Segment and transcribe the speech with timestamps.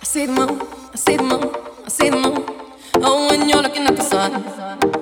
[0.00, 0.60] I see the moon,
[0.92, 1.54] I see the moon,
[1.84, 2.44] I see the moon.
[2.96, 4.97] Oh, when you're looking at the sun.